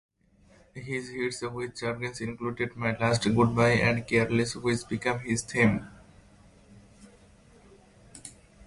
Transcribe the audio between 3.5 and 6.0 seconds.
and "Careless," which became his theme.